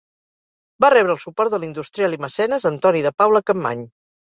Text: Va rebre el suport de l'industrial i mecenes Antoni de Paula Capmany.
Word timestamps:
Va 0.85 0.89
rebre 0.93 1.13
el 1.15 1.19
suport 1.25 1.53
de 1.57 1.59
l'industrial 1.65 2.17
i 2.19 2.21
mecenes 2.25 2.67
Antoni 2.73 3.07
de 3.09 3.15
Paula 3.23 3.45
Capmany. 3.53 3.89